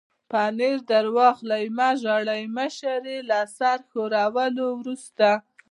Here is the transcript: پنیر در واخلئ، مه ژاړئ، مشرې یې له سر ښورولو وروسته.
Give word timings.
پنیر 0.31 0.77
در 0.91 1.05
واخلئ، 1.15 1.65
مه 1.77 1.89
ژاړئ، 2.01 2.43
مشرې 2.55 3.13
یې 3.17 3.25
له 3.29 3.39
سر 3.57 3.77
ښورولو 3.89 4.65
وروسته. 4.79 5.29